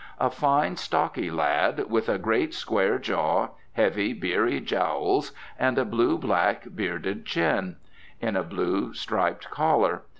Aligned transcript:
A 0.19 0.31
fine 0.31 0.77
stocky 0.77 1.29
lad, 1.29 1.87
with 1.91 2.09
a 2.09 2.17
great 2.17 2.55
square 2.55 2.97
jaw, 2.97 3.49
heavy 3.73 4.13
beery 4.13 4.59
jowls, 4.59 5.31
and 5.59 5.77
a 5.77 5.85
blue 5.85 6.17
black, 6.17 6.63
bearded 6.73 7.23
chin; 7.23 7.75
in 8.19 8.35
a 8.35 8.41
blue 8.41 8.95
striped 8.95 9.51
collar. 9.51 10.01